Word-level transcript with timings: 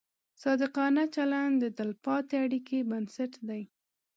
صادقانه 0.41 1.03
چلند 1.15 1.53
د 1.59 1.65
تلپاتې 1.77 2.35
اړیکې 2.45 2.77
بنسټ 2.89 3.31
دی. 3.47 3.63